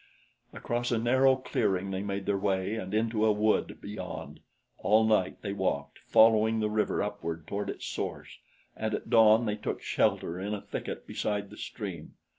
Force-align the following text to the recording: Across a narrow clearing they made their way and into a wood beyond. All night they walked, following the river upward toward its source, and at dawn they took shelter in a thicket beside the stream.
Across 0.51 0.89
a 0.91 0.97
narrow 0.97 1.35
clearing 1.35 1.91
they 1.91 2.01
made 2.01 2.25
their 2.25 2.35
way 2.39 2.73
and 2.73 2.91
into 2.91 3.23
a 3.23 3.31
wood 3.31 3.77
beyond. 3.79 4.39
All 4.79 5.03
night 5.03 5.43
they 5.43 5.53
walked, 5.53 5.99
following 5.99 6.59
the 6.59 6.71
river 6.71 7.03
upward 7.03 7.45
toward 7.45 7.69
its 7.69 7.85
source, 7.85 8.39
and 8.75 8.95
at 8.95 9.11
dawn 9.11 9.45
they 9.45 9.57
took 9.57 9.83
shelter 9.83 10.39
in 10.39 10.55
a 10.55 10.61
thicket 10.61 11.05
beside 11.05 11.51
the 11.51 11.55
stream. 11.57 12.15